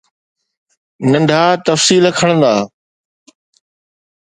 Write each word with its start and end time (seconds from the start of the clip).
ننڍا 1.09 1.41
تفصيل 1.65 2.05
کڻندا 2.17 2.53